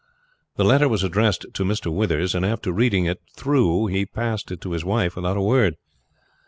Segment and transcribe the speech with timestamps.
[0.55, 1.93] The letter was addressed to Mr.
[1.93, 5.75] Withers, and after reading it through he passed it to his wife without a word.